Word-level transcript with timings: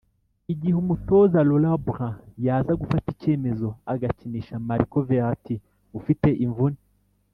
Igihe 0.53 0.75
Umutoza 0.83 1.45
Laurent 1.47 1.79
Blanc 1.85 2.15
yaza 2.45 2.79
gufata 2.81 3.07
icyemezo 3.15 3.67
agakinisha 3.93 4.61
Marco 4.67 4.97
Verrati 5.07 5.55
ufite 5.99 6.29
imvune 6.47 6.79